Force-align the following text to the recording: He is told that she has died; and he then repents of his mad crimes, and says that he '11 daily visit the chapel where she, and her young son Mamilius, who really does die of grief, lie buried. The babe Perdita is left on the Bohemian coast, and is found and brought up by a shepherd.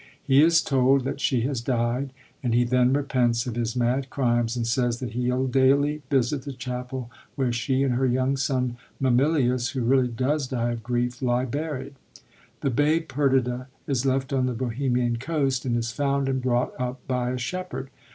He 0.23 0.41
is 0.41 0.63
told 0.63 1.03
that 1.03 1.21
she 1.21 1.41
has 1.41 1.61
died; 1.61 2.09
and 2.41 2.55
he 2.55 2.63
then 2.63 2.91
repents 2.91 3.45
of 3.45 3.55
his 3.55 3.75
mad 3.75 4.09
crimes, 4.09 4.57
and 4.57 4.65
says 4.65 4.97
that 4.99 5.11
he 5.11 5.27
'11 5.27 5.51
daily 5.51 6.01
visit 6.09 6.41
the 6.41 6.53
chapel 6.53 7.11
where 7.35 7.53
she, 7.53 7.83
and 7.83 7.93
her 7.93 8.07
young 8.07 8.35
son 8.35 8.77
Mamilius, 8.99 9.73
who 9.73 9.81
really 9.83 10.07
does 10.07 10.47
die 10.47 10.71
of 10.71 10.81
grief, 10.81 11.21
lie 11.21 11.45
buried. 11.45 11.93
The 12.61 12.71
babe 12.71 13.09
Perdita 13.09 13.67
is 13.85 14.03
left 14.03 14.33
on 14.33 14.47
the 14.47 14.53
Bohemian 14.53 15.17
coast, 15.17 15.65
and 15.65 15.75
is 15.77 15.91
found 15.91 16.27
and 16.27 16.41
brought 16.41 16.73
up 16.81 17.05
by 17.07 17.29
a 17.29 17.37
shepherd. 17.37 17.91